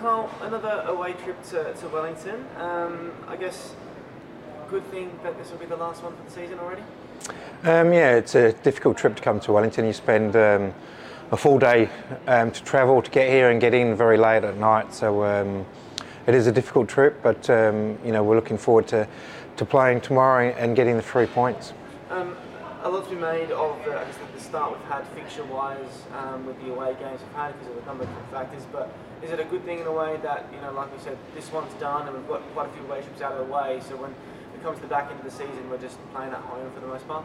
[0.00, 2.46] Carl, another away trip to, to Wellington.
[2.56, 3.74] Um, I guess
[4.70, 6.80] good thing that this will be the last one for the season already.
[7.64, 9.84] Um, yeah, it's a difficult trip to come to Wellington.
[9.84, 10.72] You spend um,
[11.32, 11.90] a full day
[12.26, 14.94] um, to travel to get here and get in very late at night.
[14.94, 15.66] So um,
[16.26, 19.06] it is a difficult trip, but um, you know we're looking forward to,
[19.58, 21.74] to playing tomorrow and getting the three points.
[22.08, 22.38] Um,
[22.82, 26.58] a lot's been made of the, I guess, the start we've had fixture-wise um, with
[26.62, 28.64] the away games we've had because of a number of factors.
[28.72, 28.90] But
[29.22, 31.50] is it a good thing in a way that you know, like we said, this
[31.52, 33.80] one's done and we've got quite a few away trips out of the way.
[33.88, 36.40] So when it comes to the back end of the season, we're just playing at
[36.40, 37.24] home for the most part.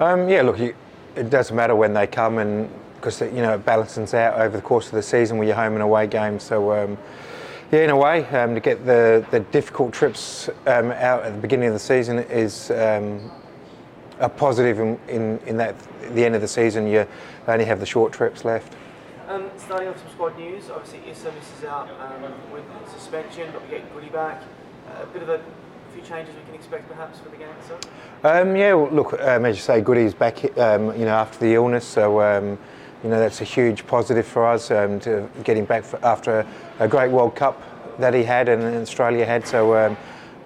[0.00, 0.74] Um, yeah, look, you,
[1.14, 4.62] it doesn't matter when they come, and because you know it balances out over the
[4.62, 6.42] course of the season with your home and away games.
[6.42, 6.72] So.
[6.72, 6.98] Um,
[7.72, 11.40] yeah, in a way, um, to get the, the difficult trips um, out at the
[11.40, 13.32] beginning of the season is um,
[14.20, 15.74] a positive in, in, in that
[16.12, 17.06] the end of the season you
[17.48, 18.74] only have the short trips left.
[19.28, 23.68] Um, starting off some squad news, obviously Issa misses out um, with suspension, but we
[23.68, 24.42] get Goody back.
[24.86, 25.40] Uh, a bit of a
[25.94, 27.80] few changes we can expect perhaps for the game itself.
[28.22, 31.86] Um, yeah, look, um, as you say, Goody's back, um, you know, after the illness,
[31.86, 32.58] so um,
[33.02, 36.46] you know that's a huge positive for us um, to get him back after a,
[36.80, 37.62] a, great World Cup
[37.98, 39.46] that he had and Australia had.
[39.46, 39.96] So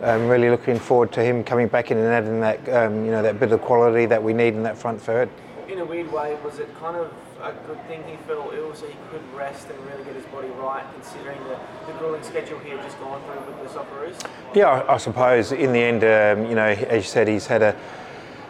[0.01, 2.61] I'm really looking forward to him coming back in and adding that,
[2.93, 5.29] you know, that bit of quality that we need in that front third.
[5.69, 8.87] In a weird way, was it kind of a good thing he fell ill so
[8.87, 12.71] he could rest and really get his body right, considering the, the grueling schedule he
[12.71, 14.31] had just gone through with the Socceroos?
[14.55, 17.61] Yeah, I, I suppose in the end, um, you know, as you said, he's had
[17.61, 17.77] a,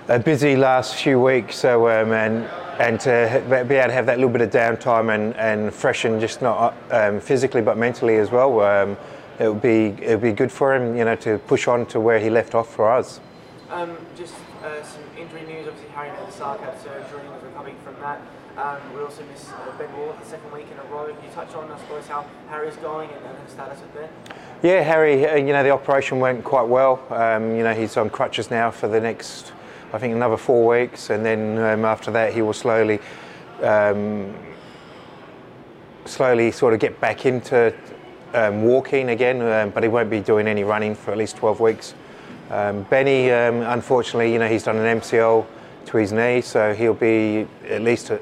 [0.06, 2.44] a busy last few weeks, so um, and
[2.78, 6.40] and to be able to have that little bit of downtime and, and freshen just
[6.40, 8.96] not um, physically but mentally as well, um,
[9.40, 11.98] it would be it would be good for him, you know, to push on to
[11.98, 13.18] where he left off for us.
[13.70, 15.66] Um, just uh, some injury news.
[15.66, 18.20] Obviously, Harry Medesak had surgery and was recovering from that.
[18.56, 21.06] Um, we also missed uh, Ben Wall the second week in a row.
[21.06, 24.08] Can you touch on, I suppose, how Harry's going and, and the status of Ben?
[24.62, 27.00] Yeah, Harry, uh, you know, the operation went quite well.
[27.10, 29.52] Um, you know, he's on crutches now for the next,
[29.92, 31.10] I think, another four weeks.
[31.10, 32.98] And then um, after that, he will slowly,
[33.62, 34.34] um,
[36.04, 37.72] slowly sort of get back into
[38.34, 41.60] um, walking again, um, but he won't be doing any running for at least 12
[41.60, 41.94] weeks.
[42.48, 45.46] Benny, unfortunately, you know, he's done an MCL
[45.86, 48.20] to his knee, so he'll be at least a,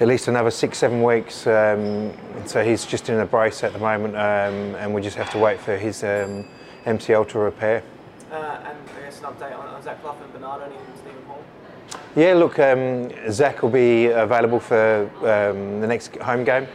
[0.00, 1.46] at least another six, seven weeks.
[1.46, 2.12] Um,
[2.46, 5.38] so he's just in a brace at the moment, um, and we just have to
[5.38, 6.46] wait for his um,
[6.86, 7.82] MCL to repair.
[8.30, 11.44] Uh, and I guess an update on, on Zach Clough and Bernardo and Stephen Hall.
[12.16, 16.66] Yeah, look, um, Zach will be available for um, the next home game.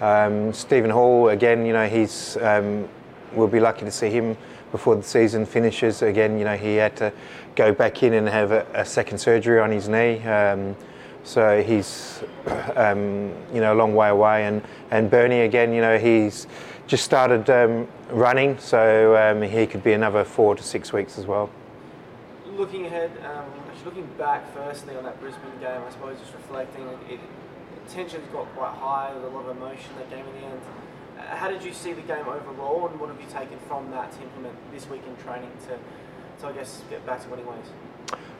[0.00, 2.36] Um, Stephen Hall, again, you know, he's
[3.32, 4.36] we'll be lucky to see him
[4.72, 6.02] before the season finishes.
[6.02, 7.12] Again, you know, he had to
[7.56, 10.22] go back in and have a, a second surgery on his knee.
[10.22, 10.76] Um,
[11.22, 12.22] so he's,
[12.76, 14.46] um, you know, a long way away.
[14.46, 16.46] And, and Bernie, again, you know, he's
[16.86, 21.26] just started um, running, so um, he could be another four to six weeks as
[21.26, 21.50] well.
[22.56, 26.86] Looking ahead, um, actually looking back firstly on that Brisbane game, I suppose just reflecting,
[27.08, 27.20] it, it,
[27.88, 30.60] tensions got quite high, with a lot of emotion that game in the end.
[31.30, 34.22] How did you see the game overall, and what have you taken from that to
[34.22, 35.78] implement this week in training to,
[36.40, 37.66] to I guess, get back to winning ways?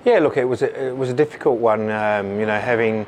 [0.04, 1.88] Yeah, look, it was a, it was a difficult one.
[1.88, 3.06] Um, you know, having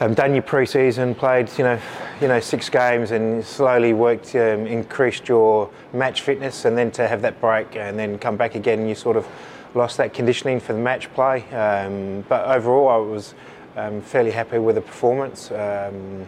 [0.00, 1.80] um, done your pre-season, played you know,
[2.20, 7.08] you know six games, and slowly worked, um, increased your match fitness, and then to
[7.08, 9.26] have that break and then come back again, you sort of
[9.74, 11.42] lost that conditioning for the match play.
[11.50, 13.34] Um, but overall, I was
[13.76, 15.50] um, fairly happy with the performance.
[15.50, 16.26] Um,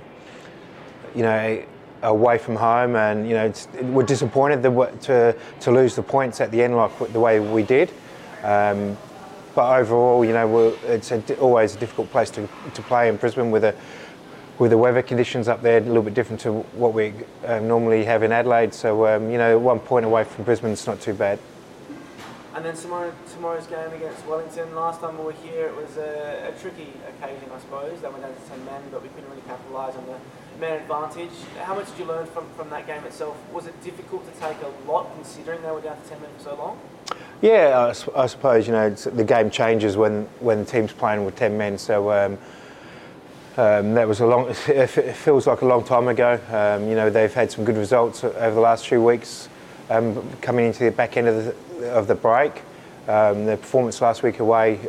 [1.15, 1.65] you know
[2.03, 3.53] away from home, and you know
[3.83, 7.91] we're disappointed to to lose the points at the end like the way we did.
[8.43, 8.97] Um,
[9.55, 13.50] but overall, you know, it's a, always a difficult place to, to play in Brisbane
[13.50, 13.75] with a
[14.59, 17.15] with the weather conditions up there a little bit different to what we
[17.47, 18.75] um, normally have in Adelaide.
[18.75, 21.38] So um, you know, one point away from Brisbane is not too bad.
[22.55, 24.75] And then tomorrow, tomorrow's game against Wellington.
[24.75, 28.00] Last time we were here, it was a, a tricky occasion, I suppose.
[28.00, 30.16] They went down to ten men, but we couldn't really capitalise on the
[30.61, 31.31] man advantage.
[31.62, 33.37] How much did you learn from, from that game itself?
[33.52, 36.44] Was it difficult to take a lot, considering they were down to ten men for
[36.44, 36.79] so long?
[37.41, 41.56] Yeah, I, I suppose you know the game changes when when team's playing with ten
[41.56, 41.79] men.
[41.79, 42.38] So um,
[43.56, 44.55] um, that was a long.
[44.69, 46.41] It feels like a long time ago.
[46.50, 49.49] Um, you know they've had some good results over the last few weeks,
[49.90, 52.62] um, coming into the back end of the, of the break.
[53.08, 54.81] Um, the performance last week away,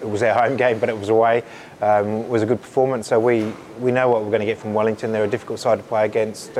[0.00, 1.44] it was our home game, but it was away,
[1.80, 3.06] um, was a good performance.
[3.06, 5.12] So we, we know what we're going to get from Wellington.
[5.12, 6.58] They're a difficult side to play against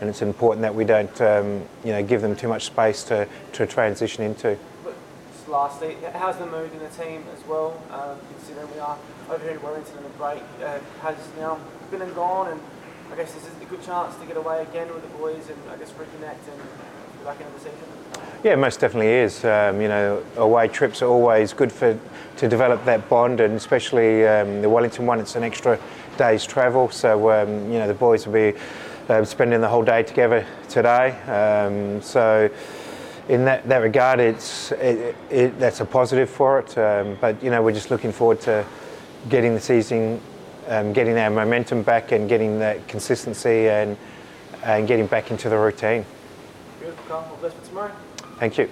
[0.00, 3.28] and it's important that we don't, um, you know, give them too much space to,
[3.52, 4.58] to transition into.
[4.82, 4.94] But
[5.48, 7.80] lastly, how's the mood in the team as well?
[7.90, 8.98] Um, considering we are
[9.30, 11.58] over here in Wellington and the break uh, has now
[11.90, 12.60] been and gone, and
[13.12, 15.58] I guess this is a good chance to get away again with the boys and
[15.70, 16.60] I guess reconnect and
[17.24, 17.78] back into the season.
[18.42, 19.44] Yeah, most definitely is.
[19.44, 21.98] Um, you know, away trips are always good for
[22.36, 25.20] to develop that bond, and especially um, the Wellington one.
[25.20, 25.78] It's an extra
[26.18, 28.58] day's travel, so um, you know the boys will be
[29.08, 31.12] uh, spending the whole day together today.
[31.22, 32.50] Um, so
[33.28, 36.76] in that, that regard, it's it, it, that's a positive for it.
[36.76, 38.66] Um, but you know, we're just looking forward to
[39.30, 40.20] getting the season,
[40.68, 43.96] um, getting our momentum back, and getting that consistency, and
[44.64, 46.04] and getting back into the routine.
[47.08, 47.26] Carl.
[47.30, 47.92] All the best for tomorrow.
[48.38, 48.68] Thank you.